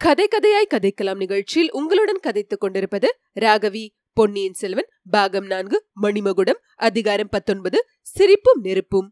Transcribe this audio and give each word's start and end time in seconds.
கதை 0.00 0.24
கதையாய் 0.30 0.72
கதைக்கலாம் 0.74 1.16
நிகழ்ச்சியில் 1.16 1.72
உங்களுடன் 1.72 2.20
கதைத்துக் 2.26 2.60
கொண்டிருப்பது 2.60 3.08
ராகவி 3.40 3.82
பொன்னியின் 4.12 4.52
செல்வன் 4.52 4.88
பாகம் 5.10 5.46
நான்கு 5.46 5.78
மணிமகுடம் 6.02 6.60
அதிகாரம் 6.76 7.28
பத்தொன்பது 7.28 7.78
சிரிப்பும் 8.02 8.60
நெருப்பும். 8.62 9.08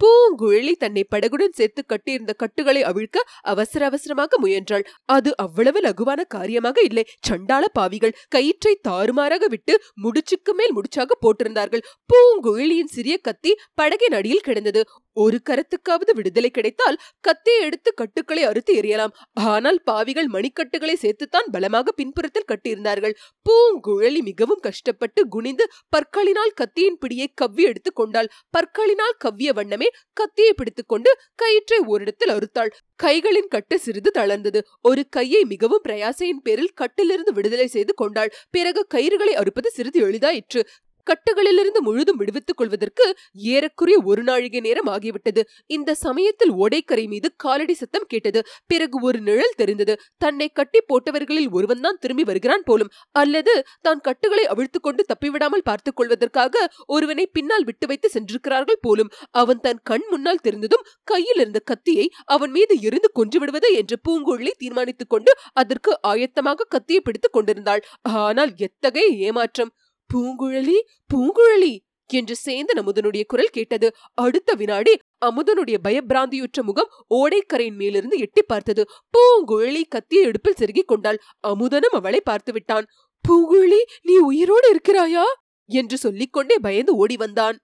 பூங்குழலி 0.00 0.72
தன்னை 0.72 1.02
படகுடன் 1.14 1.54
சேர்த்து 1.54 1.82
கட்டியிருந்த 1.86 2.32
கட்டுகளை 2.32 2.82
அவிழ்க்க 2.82 3.18
அவசர 3.40 3.84
அவசரமாக 3.84 4.38
முயன்றாள். 4.38 4.84
அது 5.04 5.36
அவ்வளவு 5.36 5.80
லகுவான 5.80 6.20
காரியமாக 6.28 6.80
இல்லை. 6.80 7.04
சண்டாள 7.20 7.68
பாவிகள் 7.68 8.16
கயிற்றை 8.28 8.74
தாறுமாறாக 8.88 9.46
விட்டு 9.46 9.76
முடிச்சுக்கு 10.02 10.54
மேல் 10.54 10.74
முடிச்சாக 10.76 11.18
போட்டிருந்தார்கள். 11.20 11.84
பூங்குழலியின் 12.12 12.92
சிறிய 12.96 13.16
கத்தி 13.18 13.54
படகின் 13.82 14.14
அடியில் 14.14 14.40
கிடந்தது. 14.40 14.82
ஒரு 15.14 15.40
கரத்துக்காவது 15.50 16.12
விடுதலை 16.12 16.50
கிடைத்தால் 16.50 16.98
கத்தியை 17.20 17.60
எடுத்து 17.60 17.94
கட்டுக்களை 17.94 18.42
அறுத்து 18.42 18.74
எறியலாம். 18.74 19.12
ஆனால் 19.32 19.82
பாவிகள் 19.82 20.26
மணிக்கட்டுகளை 20.26 20.94
சேர்த்துத்தான் 21.02 21.50
பலமாக 21.52 21.92
பின்புறத்தில் 21.92 22.48
கட்டியிருந்தார்கள். 22.48 23.14
பூங்குழலி 23.46 24.20
மிகவும் 24.20 24.58
கஷ்டப்பட்டு 24.62 25.28
குனிந்து 25.28 25.66
பற்களினால் 25.96 26.52
கத்தியின் 26.54 26.98
பிடியை 26.98 27.26
கவ்வி 27.34 27.62
எடுத்துக் 27.62 27.94
கொண்டாள். 27.94 28.28
பற்களினால் 28.58 29.16
கவ்விய 29.18 29.52
வண்ணமே 29.52 29.88
கத்தியை 30.12 30.52
பிடித்துக்கொண்டு 30.52 31.18
கயிற்றை 31.34 31.78
ஓரிடத்தில் 31.78 32.30
அறுத்தாள். 32.30 32.70
கைகளின் 33.02 33.48
கட்டு 33.48 33.78
சிறிது 33.78 34.10
தளர்ந்தது. 34.14 34.60
ஒரு 34.82 35.08
கையை 35.08 35.44
மிகவும் 35.44 35.82
பிரயாசையின் 35.88 36.42
பேரில் 36.42 36.74
கட்டிலிருந்து 36.74 37.32
விடுதலை 37.32 37.66
செய்து 37.66 37.94
கொண்டாள். 37.94 38.32
பிறகு 38.50 38.86
கயிறுகளை 38.94 39.34
அறுப்பது 39.34 39.70
சிறிது 39.70 40.08
எளிதாயிற்று. 40.08 40.62
கட்டுகளிலிருந்து 41.06 41.80
முழுதும் 41.80 42.18
விடுவித்துக் 42.20 42.58
கொள்வதற்கு 42.58 43.04
ஏறக்குறைய 43.52 43.96
ஒரு 44.04 44.22
நாழிகை 44.22 44.60
நேரம் 44.60 44.90
ஆகிவிட்டது. 44.94 45.42
இந்த 45.76 45.90
சமயத்தில் 46.04 46.52
ஓடைக்கரை 46.62 47.04
மீது 47.12 47.28
காலடி 47.36 47.74
சத்தம் 47.74 48.08
கேட்டது. 48.12 48.40
பிறகு 48.66 48.98
ஒரு 49.08 49.18
நிழல் 49.20 49.56
தெரிந்தது. 49.56 49.94
தன்னை 50.18 50.48
கட்டி 50.50 50.80
போட்டவர்களில் 50.90 51.50
ஒருவன்தான் 51.56 52.00
திரும்பி 52.02 52.24
வருகிறான் 52.24 52.66
போலும். 52.66 52.92
அல்லது 53.14 53.54
தான் 53.80 54.02
கட்டுகளை 54.08 54.44
அவிழ்த்துக் 54.54 54.86
கொண்டு 54.86 55.02
தப்பிவிடாமல் 55.12 55.66
பார்த்துக் 55.68 55.98
கொள்வதற்காக 55.98 56.52
ஒருவனை 56.88 57.26
பின்னால் 57.36 57.66
விட்டு 57.70 57.86
வைத்து 57.86 58.08
சென்றிருக்கிறார்கள் 58.08 58.82
போலும். 58.86 59.12
அவன் 59.42 59.62
தன் 59.66 59.82
கண் 59.82 60.06
முன்னால் 60.10 60.44
தெரிந்ததும் 60.46 60.86
கையில் 61.04 61.40
இருந்த 61.42 61.60
கத்தியை 61.64 62.06
அவன் 62.34 62.52
மீது 62.56 62.74
எரிந்து 62.80 63.10
கொன்று 63.12 63.38
விடுவது 63.38 63.68
என்று 63.74 63.96
பூங்குழலி 64.06 64.52
தீர்மானித்துக் 64.58 65.12
கொண்டு 65.14 65.30
அதற்கு 65.54 65.92
ஆயத்தமாக 66.12 66.68
கத்தியை 66.74 67.00
பிடித்துக் 67.02 67.36
கொண்டிருந்தாள். 67.36 67.82
ஆனால் 68.24 68.52
எத்தகைய 68.66 69.08
ஏமாற்றம்! 69.26 69.72
பூங்குழலி 70.14 70.76
பூங்குழலி 71.14 71.78
என்று 72.06 72.36
சேந்தன் 72.46 72.78
அமுதனுடைய 72.78 73.24
குரல் 73.26 73.52
கேட்டது. 73.52 73.94
அடுத்த 74.14 74.54
வினாடி 74.54 74.98
அமுதனுடைய 75.26 75.76
பயபிராந்தியுற்ற 75.84 76.62
முகம் 76.62 76.88
ஓடைக்கரையின் 77.10 77.74
மேலிருந்து 77.74 78.18
எட்டி 78.18 78.42
பார்த்தது. 78.42 78.86
பூங்குழலி 79.12 79.82
கத்திய 79.88 80.22
இடுப்பில் 80.22 80.54
செருகிக் 80.54 80.88
கொண்டாள். 80.88 81.18
அமுதனும் 81.48 81.94
அவளை 81.94 82.20
பார்த்து 82.20 82.52
விட்டான். 82.52 82.86
பூங்குழலி 83.28 83.80
நீ 84.02 84.16
உயிரோடு 84.16 84.74
இருக்கிறாயா? 84.74 85.22
என்று 85.66 85.96
சொல்லிக்கொண்டே 85.98 86.58
பயந்து 86.58 86.96
ஓடி 86.96 87.16
வந்தான். 87.16 87.58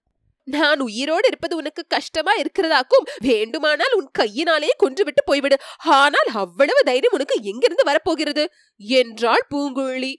நான் 0.45 0.81
உயிரோடு 0.81 1.27
இருப்பது 1.27 1.57
உனக்கு 1.57 1.85
கஷ்டமா 1.89 2.33
இருக்கிறதாக்கும். 2.37 3.09
வேண்டுமானால் 3.19 3.93
உன் 3.93 4.09
கையினாலே 4.13 4.71
கொன்றுவிட்டு 4.83 5.23
போய்விடு. 5.27 5.55
ஆனால் 5.79 6.29
அவ்வளவு 6.35 6.83
தைரியம் 6.83 7.13
உனக்கு 7.13 7.39
எங்கிருந்து 7.43 7.85
வரப்போகிறது? 7.85 8.51
என்றாள் 8.77 9.47
பூங்குழலி. 9.55 10.15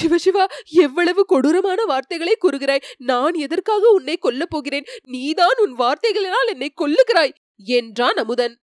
சிவசிவா 0.00 0.44
எவ்வளவு 0.64 1.24
கொடூரமான 1.24 1.84
வார்த்தைகளை 1.84 2.36
கூறுகிறாய். 2.40 2.82
நான் 2.96 3.34
எதற்காக 3.34 3.88
உன்னை 3.88 4.18
கொல்லப் 4.22 4.50
போகிறேன்? 4.50 4.84
நீதான் 5.02 5.58
உன் 5.58 5.76
வார்த்தைகளினால் 5.78 6.46
என்னை 6.46 6.72
கொல்லுகிறாய் 6.80 7.34
என்றான் 7.56 8.14
அமுதன். 8.14 8.58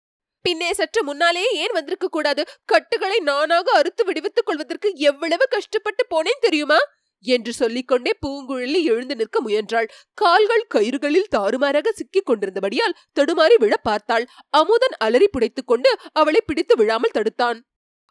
பின்னே 0.43 0.73
சற்று 0.73 1.05
முன்னாலே 1.05 1.51
ஏன் 1.53 1.73
வந்திருக்க 1.73 2.09
கூடாது? 2.09 2.45
கட்டுகளை 2.65 3.19
நானாக 3.19 3.73
அறுத்து 3.73 4.05
விடுவித்துக் 4.05 4.47
கொள்வதற்கு 4.47 4.93
எவ்வளவு 4.95 5.47
கஷ்டப்பட்டு 5.49 6.07
போனேன் 6.11 6.41
தெரியுமா? 6.41 6.79
என்று 7.21 7.53
சொல்லிக்கொண்டே 7.53 8.13
பூங்குழலி 8.27 8.83
எழுந்து 8.83 9.17
நிற்க 9.17 9.41
முயன்றாள். 9.41 9.89
கால்கள் 10.15 10.67
கயிறுகளில் 10.75 11.31
தாறுமாறாக 11.37 11.93
சிக்கிக் 11.93 12.31
கொண்டிருந்தபடியால் 12.31 12.95
தடுமாறி 13.21 13.55
விழ 13.55 13.77
பார்த்தாள். 13.77 14.27
அமுதன் 14.51 14.97
அலறி 14.99 15.29
புடைத்துக் 15.29 15.67
கொண்டு 15.67 15.99
அவளை 16.13 16.41
பிடித்து 16.47 16.77
விழாமல் 16.77 17.17
தடுத்தான். 17.19 17.59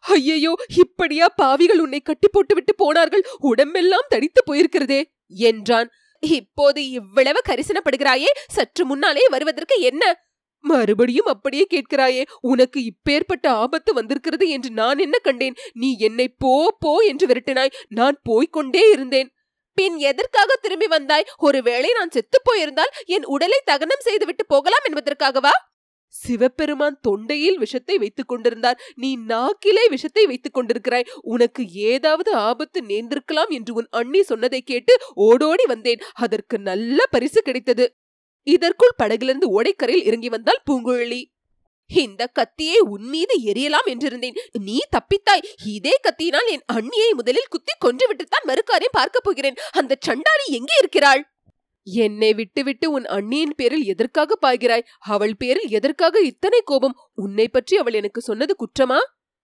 ஐயையோ 0.04 0.52
இப்படியா 0.74 1.26
பாவிகள் 1.36 1.80
உன்னை 1.80 2.00
கட்டி 2.00 2.28
போட்டுவிட்டு 2.28 2.74
போனார்கள்? 2.74 3.24
உடம்பெல்லாம் 3.38 4.08
தடித்து 4.08 4.42
போயிருக்கிறதே 4.46 5.00
என்றான். 5.28 5.90
இப்போது 6.22 6.90
இவ்வளவு 6.90 7.40
கரிசனப்படுகிறாயே 7.48 8.30
சற்று 8.48 8.84
முன்னாலே 8.86 9.28
வருவதற்கு 9.28 9.80
என்ன? 9.80 10.04
மறுபடியும் 10.60 11.26
அப்படியே 11.26 11.66
கேட்கிறாயே 11.70 12.22
உனக்கு 12.40 12.78
இப்பேற்பட்ட 12.84 13.48
ஆபத்து 13.48 13.94
வந்திருக்கிறது 13.94 14.48
என்று 14.48 14.70
நான் 14.70 14.98
என்ன 14.98 15.18
கண்டேன்? 15.18 15.56
நீ 15.72 15.96
என்னை 15.98 16.28
போ 16.28 16.76
போ 16.78 16.98
என்று 17.00 17.26
விரட்டினாய் 17.26 17.76
நான் 17.88 18.16
போய்கொண்டே 18.22 18.90
இருந்தேன். 18.90 19.30
பின் 19.74 19.98
எதற்காக 19.98 20.56
திரும்பி 20.56 20.86
வந்தாய்? 20.86 21.28
ஒருவேளை 21.38 21.90
நான் 21.92 22.10
செத்து 22.10 22.38
போயிருந்தால் 22.42 22.92
என் 23.06 23.24
உடலை 23.24 23.60
தகனம் 23.64 24.00
செய்துவிட்டு 24.00 24.46
போகலாம் 24.46 24.86
என்பதற்காகவா? 24.88 25.52
சிவபெருமான் 26.08 27.00
தொண்டையில் 27.08 27.54
விஷத்தை 27.54 27.98
வைத்துக் 27.98 28.28
கொண்டிருந்தார். 28.28 28.80
நீ 28.94 29.16
நாக்கிலே 29.16 29.88
விஷத்தை 29.88 30.26
வைத்துக் 30.26 30.58
கொண்டிருக்கிறாய். 30.58 31.08
உனக்கு 31.22 31.68
ஏதாவது 31.72 32.34
ஆபத்து 32.34 32.80
நேர்ந்திருக்கலாம் 32.80 33.48
என்று 33.48 33.74
உன் 33.74 33.86
அண்ணி 33.90 34.22
சொன்னதை 34.22 34.62
கேட்டு 34.62 34.96
ஓடோடி 35.14 35.64
வந்தேன். 35.66 36.00
அதற்கு 36.14 36.58
நல்ல 36.58 37.06
பரிசு 37.10 37.42
கிடைத்தது. 37.42 37.96
இதற்குள் 38.42 38.96
படகிலிருந்து 38.96 39.62
ஓடைக்கரையில் 39.62 40.04
இறங்கி 40.04 40.28
வந்தால் 40.28 40.62
பூங்குழலி. 40.70 41.24
இந்த 41.86 42.26
கத்தியை 42.26 42.78
உன் 42.78 43.08
மீது 43.08 43.38
எரியலாம் 43.44 43.86
என்றிருந்தேன். 43.86 44.38
நீ 44.52 44.80
தப்பித்தாய். 44.90 45.44
இதே 45.64 46.00
கத்தியினால் 46.02 46.48
என் 46.48 46.64
அண்ணியை 46.72 47.12
முதலில் 47.12 47.48
குத்தி 47.48 47.72
கொன்று 47.78 48.06
விட்டுத்தான் 48.12 48.48
மறுக்காரே 48.48 48.84
பார்க்கப் 48.90 49.24
போகிறேன். 49.24 49.54
அந்த 49.72 49.96
சண்டாளி 50.00 50.44
எங்கே 50.46 50.74
இருக்கிறாள்? 50.78 51.37
என்னை 51.92 52.34
விட்டுவிட்டு 52.34 52.90
உன் 52.90 53.04
அண்ணியின் 53.04 53.54
பேரில் 53.56 53.84
எதற்காக 53.84 54.38
பாய்கிறாய்? 54.46 54.86
அவள் 54.98 55.36
பேரில் 55.36 55.68
எதற்காக 55.68 56.20
இத்தனை 56.20 56.60
கோபம்? 56.64 56.96
உன்னை 57.14 57.48
பற்றி 57.48 57.76
அவள் 57.76 57.92
எனக்கு 57.92 58.20
சொன்னது 58.20 58.56
குற்றமா? 58.56 58.98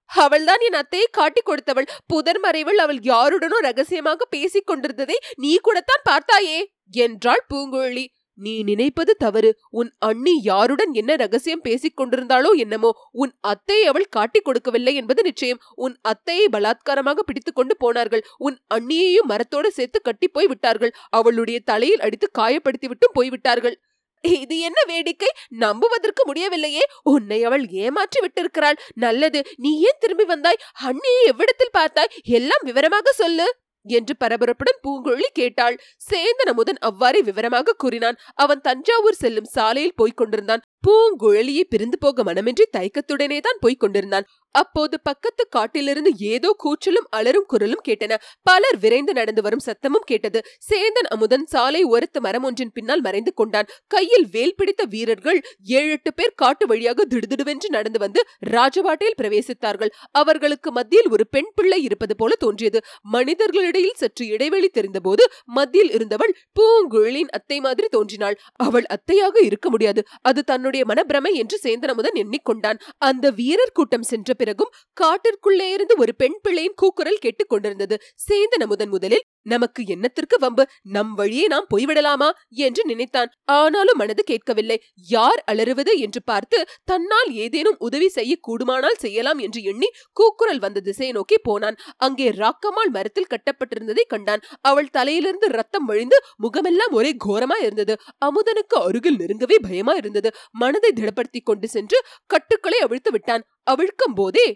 அவள்தான் 0.05 0.61
என் 0.61 0.81
அத்தையை 0.81 1.09
காட்டிக் 1.11 1.49
கொடுத்தவள். 1.49 1.89
புதர் 2.07 2.39
மறைவில் 2.39 2.79
அவள் 2.79 2.97
யாருடனோ 2.97 3.59
ரகசியமாக 3.59 4.25
பேசிக் 4.25 4.67
கொண்டிருந்ததை 4.67 5.19
நீ 5.37 5.57
கூடத்தான் 5.57 6.07
பார்த்தாயே? 6.11 6.65
என்றாள் 6.91 7.47
பூங்குழலி. 7.55 8.07
நீ 8.35 8.63
நினைப்பது 8.63 9.17
தவறு. 9.17 9.59
உன் 9.71 9.91
அண்ணி 9.99 10.41
யாருடன் 10.43 10.93
என்ன 10.93 11.17
ரகசியம் 11.17 11.61
பேசிக் 11.61 12.01
கொண்டிருந்தாளோ 12.01 12.51
என்னமோ 12.57 12.91
உன் 13.13 13.33
அத்தையை 13.49 13.83
அவள் 13.83 14.07
காட்டிக் 14.11 14.45
கொடுக்கவில்லை 14.45 14.95
என்பது 14.95 15.23
நிச்சயம். 15.23 15.61
உன் 15.75 15.97
அத்தையை 16.09 16.47
பலாத்காரமாக 16.53 17.19
பிடித்துக் 17.21 17.55
கொண்டு 17.55 17.77
போனார்கள். 17.77 18.25
உன் 18.39 18.59
அண்ணியையும் 18.75 19.27
மரத்தோடு 19.27 19.71
சேர்த்து 19.71 20.01
கட்டி 20.01 20.29
போய் 20.29 20.47
விட்டார்கள். 20.47 20.95
அவளுடைய 21.11 21.61
தலையில் 21.61 22.01
அடித்து 22.01 22.31
காயப்படுத்தி 22.39 22.87
விட்டும் 22.87 23.13
போய்விட்டார்கள் 23.13 23.77
இது 24.25 24.59
என்ன 24.59 24.81
வேடிக்கை? 24.87 25.29
நம்புவதற்கு 25.49 26.23
முடியவில்லையே. 26.27 26.85
உன்னை 27.03 27.45
அவள் 27.45 27.69
ஏமாற்றி 27.69 28.19
விட்டிருக்கிறாள். 28.21 28.79
நல்லது. 28.95 29.45
நீ 29.57 29.81
ஏன் 29.81 30.01
திரும்பி 30.01 30.25
வந்தாய்? 30.25 30.63
அண்ணியை 30.85 31.23
எவ்விடத்தில் 31.27 31.77
பார்த்தாய்? 31.79 32.13
எல்லாம் 32.23 32.65
விவரமாக 32.65 33.13
சொல்லு. 33.13 33.47
என்று 33.85 34.15
பரபரப்புடன் 34.25 34.81
பூங்குழலி 34.83 35.29
கேட்டாள். 35.33 35.81
சேந்தன் 36.11 36.51
அமுதன் 36.51 36.79
அவ்வாறே 36.79 37.23
விவரமாக 37.23 37.73
கூறினான். 37.73 38.19
அவன் 38.35 38.61
தஞ்சாவூர் 38.61 39.15
செல்லும் 39.15 39.45
சாலையில் 39.45 39.95
போய்க் 39.95 40.17
கொண்டிருந்தான். 40.17 40.63
பூங்குழலியை 40.85 41.65
பிரிந்து 41.73 41.99
போக 41.99 42.25
மனமின்றி 42.25 42.65
தயக்கத்துடனே 42.77 43.39
தான் 43.41 43.61
போய்க் 43.61 43.83
கொண்டிருந்தான். 43.83 44.27
அப்போது 44.55 44.97
பக்கத்து 45.03 45.43
காட்டிலிருந்து 45.49 46.11
ஏதோ 46.33 46.51
கூச்சலும் 46.65 47.07
அலரும் 47.19 47.47
குரலும் 47.53 47.85
கேட்டன. 47.89 48.13
பலர் 48.43 48.79
விரைந்து 48.83 49.13
நடந்து 49.13 49.43
வரும் 49.43 49.63
சத்தமும் 49.67 50.07
கேட்டது. 50.11 50.41
சேந்தன் 50.69 51.09
அமுதன் 51.15 51.47
சாலை 51.53 51.83
ஒருத்து 51.95 52.19
மரம் 52.21 52.47
ஒன்றின் 52.49 52.73
பின்னால் 52.73 53.01
மறைந்து 53.01 53.33
கொண்டான். 53.35 53.71
கையில் 53.87 54.27
வேல் 54.35 54.55
பிடித்த 54.57 54.85
வீரர்கள் 54.85 55.41
ஏழு 55.79 55.91
எட்டு 55.91 56.11
பேர் 56.15 56.37
காட்டு 56.43 56.67
வழியாக 56.67 57.07
திடுதிடுவென்று 57.13 57.71
நடந்து 57.77 57.99
வந்து 57.99 58.21
ராஜபாட்டையில் 58.55 59.19
பிரவேசித்தார்கள். 59.23 59.93
அவர்களுக்கு 60.21 60.71
மத்தியில் 60.73 61.11
ஒரு 61.11 61.27
பெண் 61.27 61.51
பிள்ளை 61.55 61.81
இருப்பது 61.83 62.17
போல 62.17 62.35
தோன்றியது. 62.45 62.81
மனிதர்களிடையில் 63.17 63.99
சற்று 64.03 64.27
இடைவெளி 64.27 64.71
தெரிந்தபோது 64.79 65.27
மத்தியில் 65.59 65.93
இருந்தவள் 65.99 66.37
பூங்குழலின் 66.61 67.33
அத்தை 67.39 67.61
மாதிரி 67.61 67.89
தோன்றினாள். 67.89 68.39
அவள் 68.67 68.89
அத்தையாக 68.97 69.37
இருக்க 69.49 69.67
முடியாது. 69.71 70.01
அது 70.23 70.41
தன்னுடைய 70.45 70.74
மனப்பிரமை 70.83 71.33
என்று 71.33 71.59
சேந்தனமுதன் 71.63 72.15
எண்ணிக்கொண்டான். 72.15 72.79
அந்த 72.99 73.31
வீரர் 73.31 73.73
கூட்டம் 73.73 74.03
சென்ற 74.03 74.35
பிறகும் 74.35 74.71
காட்டிற்குள்ளே 75.01 75.71
இருந்து 75.73 75.95
ஒரு 75.99 76.15
பெண் 76.15 76.39
பிள்ளையின் 76.43 76.73
கூக்குரல் 76.77 77.19
கேட்டுக் 77.21 77.49
கொண்டிருந்தது. 77.49 77.99
சேந்தனமுதன் 78.29 78.89
முதலில் 78.89 79.25
நமக்கு 79.43 79.83
என்னத்திற்கு 79.83 80.39
வம்பு? 80.39 80.67
நம் 80.83 81.15
வழியே 81.15 81.47
நாம் 81.47 81.67
போய்விடலாமா? 81.75 82.31
என்று 82.49 82.85
நினைத்தான். 82.85 83.31
ஆனாலும் 83.45 83.97
மனது 83.97 84.23
கேட்கவில்லை. 84.23 84.83
யார் 85.09 85.43
அலறுவது? 85.47 85.99
என்று 85.99 86.23
பார்த்து 86.25 86.65
தன்னால் 86.85 87.33
ஏதேனும் 87.33 87.77
உதவி 87.79 88.09
செய்ய 88.09 88.37
கூடுமானால் 88.49 88.97
செய்யலாம் 88.97 89.39
என்று 89.39 89.63
எண்ணி 89.63 89.87
கூக்குரல் 90.13 90.59
வந்த 90.59 90.81
திசையை 90.81 91.15
நோக்கி 91.15 91.39
போனான். 91.39 91.77
அங்கே 91.97 92.31
ராக்கமால் 92.31 92.91
மரத்தில் 92.93 93.27
கட்டப்பட்டிருந்ததை 93.27 94.01
கண்டான். 94.09 94.41
அவள் 94.61 94.91
தலையிலிருந்து 94.91 95.49
ரத்தம் 95.49 95.85
வழிந்து 95.85 96.21
முகமெல்லாம் 96.37 96.93
ஒரே 96.93 97.17
கோரமா 97.25 97.61
இருந்தது. 97.61 97.97
அமுதனுக்கு 98.25 98.79
அருகில் 98.81 99.17
நெருங்கவே 99.17 99.55
பயமா 99.69 99.93
இருந்தது. 99.93 100.31
மனதை 100.65 100.91
திடப்படுத்திக் 100.93 101.49
கொண்டு 101.51 101.69
சென்று 101.69 102.01
கட்டுக்களை 102.27 102.79
அவிழ்த்து 102.79 103.11
விட்டான். 103.11 103.45
அவிழ்க்கும் 103.71 104.15
போதே 104.15 104.47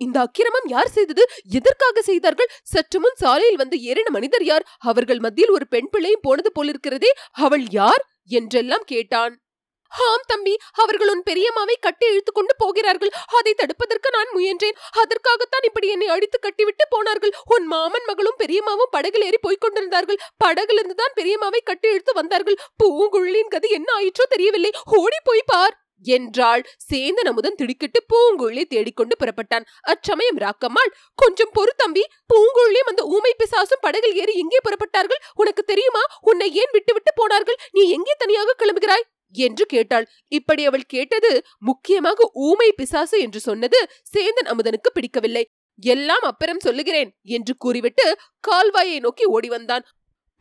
இந்த 0.00 0.16
அக்கிரமம் 0.20 0.68
யார் 0.68 0.90
செய்தது? 0.96 1.22
எதற்காக 1.50 2.02
செய்தார்கள்? 2.02 2.50
சற்று 2.62 2.98
முன் 3.00 3.14
சாலையில் 3.14 3.56
வந்து 3.56 3.76
ஏறின 3.82 4.08
மனிதர் 4.10 4.44
யார்? 4.44 4.64
அவர்கள் 4.78 5.18
மத்தியில் 5.18 5.52
ஒரு 5.52 5.66
பெண் 5.68 5.88
பிள்ளையும் 5.90 6.22
போனது 6.22 6.50
போலிருக்கிறதே 6.52 7.10
அவள் 7.44 7.64
யார்? 7.70 8.02
என்றெல்லாம் 8.28 8.84
கேட்டான். 8.86 9.34
ஆம் 9.88 10.24
தம்பி. 10.26 10.58
அவர்கள் 10.72 11.08
உன் 11.08 11.22
பெரியம்மாவை 11.30 11.76
கட்டி 11.80 12.06
இழுத்துக் 12.06 12.34
கொண்டு 12.34 12.54
போகிறார்கள். 12.58 13.12
அதை 13.26 13.54
தடுப்பதற்கு 13.54 14.10
நான் 14.10 14.30
முயன்றேன். 14.34 14.76
அதற்காகத்தான் 14.90 15.62
இப்படி 15.62 15.88
என்னை 15.88 16.08
அடித்து 16.08 16.38
கட்டிவிட்டு 16.38 16.86
போனார்கள். 16.88 17.34
உன் 17.44 17.66
மாமன் 17.66 18.04
மகளும் 18.04 18.38
பெரியம்மாவும் 18.38 18.90
படகில் 18.90 19.22
ஏறி 19.22 19.38
போய்க் 19.38 19.60
கொண்டிருந்தார்கள். 19.60 20.20
படகிலிருந்து 20.38 20.94
தான் 20.94 21.16
பெரியம்மாவை 21.16 21.60
கட்டி 21.64 21.88
இழுத்து 21.88 22.12
வந்தார்கள். 22.12 22.60
பூங்குழலின் 22.84 23.48
கதி 23.48 23.70
என்ன 23.70 23.94
ஆயிற்றோ 23.98 24.22
தெரியவில்லை. 24.28 24.72
ஓடி 24.84 25.16
போய் 25.24 25.42
பார். 25.46 25.84
என்றாள். 26.04 26.62
சேந்தன் 26.92 27.28
அமுதன் 27.28 27.54
திடுக்கிட்டு 27.54 28.04
பூங்குழலி 28.14 28.64
தேடிக்கொண்டு 28.64 29.16
புறப்பட்டான். 29.16 29.64
அச்சமயம் 29.82 30.38
ராக்கம்மாள் 30.38 30.92
கொஞ்சம் 31.14 31.52
பொறு 31.54 31.72
தம்பி. 31.76 32.04
பூங்குழலியும் 32.34 32.90
அந்த 32.90 33.04
ஊமை 33.04 33.34
பிசாசும் 33.38 33.80
படகில் 33.80 34.14
ஏறி 34.14 34.34
எங்கே 34.38 34.58
புறப்பட்டார்கள்? 34.64 35.22
உனக்கு 35.34 35.62
தெரியுமா? 35.62 36.00
உன்னை 36.20 36.54
ஏன் 36.54 36.72
விட்டுவிட்டு 36.72 37.12
போனார்கள்? 37.14 37.56
நீ 37.72 37.90
எங்கே 37.90 38.12
தனியாக 38.18 38.56
கிளம்புகிறாய்? 38.58 39.06
என்று 39.36 39.66
கேட்டாள். 39.66 40.08
இப்படி 40.28 40.64
அவள் 40.64 40.82
கேட்டது 40.86 41.42
முக்கியமாக 41.58 42.30
ஊமை 42.32 42.72
பிசாசு 42.72 43.20
என்று 43.20 43.40
சொன்னது 43.40 43.88
சேந்தன் 44.14 44.50
அமுதனுக்கு 44.52 44.90
பிடிக்கவில்லை. 44.92 45.44
எல்லாம் 45.82 46.20
அப்புறம் 46.20 46.58
சொல்லுகிறேன் 46.58 47.16
என்று 47.22 47.56
கூறிவிட்டு 47.56 48.18
கால்வாயை 48.48 49.00
நோக்கி 49.00 49.24
ஓடி 49.24 49.48
வந்தான். 49.48 49.86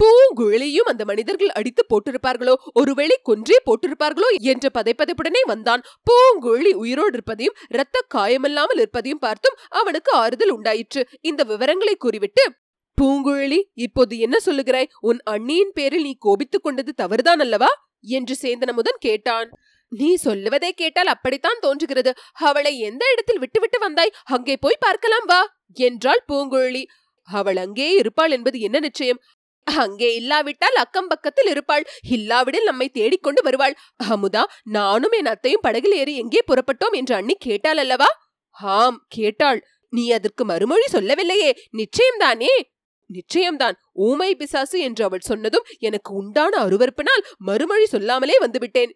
பூங்குழலியும் 0.04 0.90
அந்த 0.92 1.06
மனிதர்கள் 1.06 1.50
அடித்து 1.50 1.86
போட்டிருப்பார்களோ? 1.90 2.54
ஒருவேளை 2.74 3.20
கொன்றே 3.30 3.58
போட்டிருப்பார்களோ? 3.66 4.30
என்ற 4.42 4.70
பதைப்பதைப்புடனே 4.74 5.42
வந்தான். 5.46 5.82
பூங்குழலி 6.12 6.72
உயிரோடு 6.74 7.14
இருப்பதையும் 7.14 7.56
இரத்த 7.70 8.06
காயமில்லாமல் 8.16 8.78
இருப்பதையும் 8.78 9.20
பார்த்தும் 9.20 9.58
அவனுக்கு 9.70 10.12
ஆறுதல் 10.12 10.50
உண்டாயிற்று. 10.50 11.08
இந்த 11.22 11.44
விவரங்களை 11.44 11.96
கூறிவிட்டு 11.96 12.54
பூங்குழலி 13.02 13.64
இப்போது 13.74 14.18
என்ன 14.18 14.38
சொல்லுகிறாய்? 14.46 14.90
உன் 15.00 15.20
அண்ணியின் 15.30 15.74
பேரில் 15.74 16.02
நீ 16.02 16.16
கோபித்துக் 16.20 16.64
கொண்டது 16.64 16.94
தவறுதான் 16.94 17.40
அல்லவா? 17.40 17.85
என்று 18.08 18.36
சேந்தனமுதன் 18.42 19.00
கேட்டான். 19.00 19.50
நீ 19.88 20.16
சொல்லுவதை 20.16 20.72
கேட்டால் 20.72 21.08
அப்படித்தான் 21.08 21.60
தோன்றுகிறது. 21.60 22.12
அவளை 22.34 22.80
எந்த 22.80 23.06
இடத்தில் 23.12 23.40
விட்டுவிட்டு 23.40 23.80
வந்தாய்? 23.80 24.16
அங்கே 24.24 24.58
போய் 24.58 24.78
பார்க்கலாம் 24.80 25.26
வா 25.26 25.42
என்றாள் 25.74 26.24
பூங்குழலி. 26.28 26.84
அவள் 27.30 27.58
அங்கே 27.58 27.92
இருப்பாள் 27.92 28.32
என்பது 28.32 28.60
என்ன 28.60 28.80
நிச்சயம்? 28.80 29.22
அங்கே 29.68 30.16
இல்லாவிட்டால் 30.16 30.76
அக்கம் 30.76 31.08
பக்கத்தில் 31.08 31.48
இருப்பாள். 31.48 31.86
இல்லாவிடில் 32.10 32.64
நம்மை 32.64 32.90
தேடிக்கொண்டு 32.90 33.42
வருவாள். 33.42 33.76
அமுதா 34.10 34.44
நானும் 34.64 35.12
என் 35.12 35.26
அத்தையும் 35.26 35.62
படகில் 35.62 35.92
ஏறி 35.92 36.16
எங்கே 36.16 36.42
புறப்பட்டோம்? 36.48 36.92
என்று 36.92 37.16
அண்ணி 37.16 37.36
கேட்டாள் 37.40 37.78
அல்லவா? 37.78 38.10
ஆம் 38.52 39.06
கேட்டாள். 39.08 39.68
நீ 39.90 40.12
அதற்கு 40.12 40.46
மறுமொழி 40.46 40.88
சொல்லவில்லையே. 40.88 41.58
நிச்சயம்தானே? 41.78 42.54
நிச்சயம்தான். 43.14 43.76
ஊமை 43.94 44.36
பிசாசு 44.36 44.80
என்று 44.80 45.04
அவள் 45.04 45.20
சொன்னதும் 45.20 45.66
எனக்கு 45.80 46.14
உண்டான 46.14 46.68
அருவறுப்பினால் 46.68 47.24
மறுமொழி 47.38 47.86
சொல்லாமலே 47.86 48.38
வந்துவிட்டேன். 48.40 48.92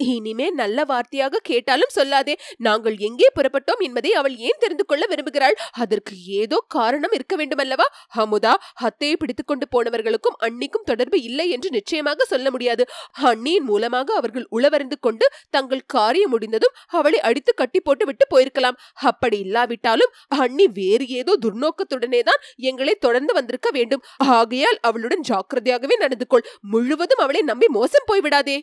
இனிமே 0.00 0.50
நல்ல 0.50 0.84
வார்த்தையாக 0.84 1.40
கேட்டாலும் 1.42 1.92
சொல்லாதே. 1.96 2.34
நாங்கள் 2.56 2.96
எங்கே 2.98 3.28
புறப்பட்டோம் 3.38 3.78
என்பதை 3.78 4.12
அவள் 4.12 4.36
ஏன் 4.36 4.58
தெரிந்து 4.58 4.84
கொள்ள 4.84 5.06
விரும்புகிறாள்? 5.06 5.56
அதற்கு 5.72 6.14
ஏதோ 6.24 6.64
காரணம் 6.68 7.12
இருக்க 7.12 7.36
வேண்டுமல்லவா? 7.36 7.86
அமுதா 8.16 8.54
ஹத்தையை 8.82 9.16
பிடித்துக் 9.16 9.46
கொண்டு 9.46 9.66
போனவர்களுக்கும் 9.76 10.36
அன்னிக்கும் 10.38 10.82
தொடர்பு 10.84 11.22
இல்லை 11.22 11.50
என்று 11.50 11.70
நிச்சயமாக 11.70 12.24
சொல்ல 12.24 12.50
முடியாது. 12.50 12.88
அன்னியின் 13.30 13.64
மூலமாக 13.64 14.14
அவர்கள் 14.14 14.46
உளவறிந்து 14.50 14.98
கொண்டு 15.00 15.26
தங்கள் 15.50 15.84
காரியம் 15.86 16.30
முடிந்ததும் 16.30 16.76
அவளை 16.86 17.20
அடித்து 17.20 17.54
கட்டி 17.54 17.80
போட்டு 17.80 18.06
விட்டு 18.06 18.26
போயிருக்கலாம். 18.34 18.78
அப்படி 18.94 19.38
இல்லாவிட்டாலும் 19.38 20.14
அண்ணி 20.28 20.66
வேறு 20.66 21.06
ஏதோ 21.06 21.36
துர்நோக்கத்துடனே 21.46 22.22
தான் 22.22 22.42
எங்களை 22.56 22.94
தொடர்ந்து 22.94 23.32
வந்திருக்க 23.32 23.70
வேண்டும். 23.70 24.02
ஆகையால் 24.18 24.78
அவளுடன் 24.80 25.26
ஜாக்கிரதையாகவே 25.28 25.96
நடந்து 25.98 26.26
கொள். 26.26 26.46
முழுவதும் 26.60 27.18
அவளை 27.18 27.42
நம்பி 27.42 27.66
மோசம் 27.68 28.08
போய்விடாதே. 28.12 28.58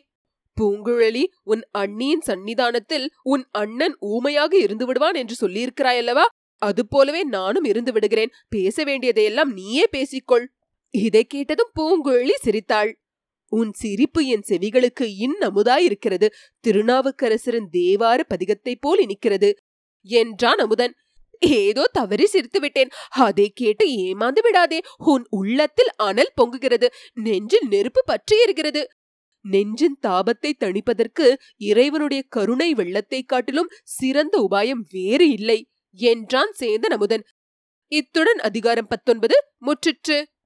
பூங்குழலி 0.58 1.24
உன் 1.42 1.62
அண்ணியின் 1.78 2.24
சன்னிதானத்தில் 2.26 3.06
உன் 3.22 3.44
அண்ணன் 3.50 3.96
ஊமையாக 3.98 4.56
இருந்து 4.56 4.86
விடுவான் 4.86 5.14
என்று 5.14 5.48
சொல்லியிருக்கிறாயல்லவா 5.48 6.24
அது 6.62 6.88
போலவே 6.88 7.22
நானும் 7.22 7.64
இருந்து 7.64 7.92
விடுகிறேன். 7.92 8.30
பேச 8.48 8.84
வேண்டியதையெல்லாம் 8.84 9.52
நீயே 9.52 9.86
பேசிக்கொள். 9.96 10.46
இதை 10.90 11.24
கேட்டதும் 11.24 11.72
பூங்குழலி 11.80 12.34
சிரித்தாள். 12.42 13.00
உன் 13.52 13.72
சிரிப்பு 13.72 14.26
என் 14.26 14.44
செவிகளுக்கு 14.48 15.06
இன்னமுதாயிருக்கிறது. 15.24 16.28
திருநாவுக்கரசரின் 16.66 17.68
தேவார 17.72 18.20
பதிகத்தைப் 18.28 18.80
போல் 18.80 19.06
இனிக்கிறது. 19.06 19.52
என்றான் 20.02 20.58
அமுதன். 20.58 20.94
ஏதோ 21.40 21.88
தவறி 21.92 22.26
சிரித்து 22.26 22.60
விட்டேன். 22.60 22.88
அதை 23.08 23.52
கேட்டு 23.54 23.84
ஏமாந்து 23.86 24.40
விடாதே. 24.42 24.80
உன் 24.96 25.26
உள்ளத்தில் 25.30 25.90
அனல் 25.96 26.32
பொங்குகிறது. 26.42 26.86
நெஞ்சில் 27.14 27.68
நெருப்பு 27.68 28.02
பற்றி 28.04 28.42
இருக்கிறது 28.42 28.88
நெஞ்சின் 29.50 29.98
தாபத்தை 30.06 30.50
தணிப்பதற்கு 30.58 31.26
இறைவனுடைய 31.60 32.22
கருணை 32.28 32.70
வெள்ளத்தை 32.74 33.20
காட்டிலும் 33.22 33.72
சிறந்த 33.96 34.34
உபாயம் 34.50 34.82
வேறு 34.90 35.26
இல்லை 35.28 35.58
என்றான் 35.98 36.52
சேந்தன் 36.60 36.94
அமுதன். 36.96 37.24
இத்துடன் 37.92 38.40
அதிகாரம் 38.40 38.86
பத்தொன்பது 38.86 39.36
முற்றிற்று. 39.66 40.18